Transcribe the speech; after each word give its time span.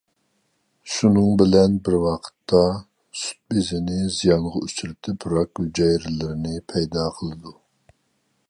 شۇنىڭ 0.93 1.27
بىلەن 1.41 1.75
بىر 1.89 1.97
ۋاقىتتا، 2.05 2.61
سۈت 3.25 3.39
بېزىنى 3.53 3.99
زىيانغا 4.17 4.63
ئۇچرىتىپ، 4.63 5.29
راك 5.35 5.63
ھۈجەيرىلىرىنى 5.65 6.67
پەيدا 6.75 7.09
قىلىدۇ. 7.21 7.59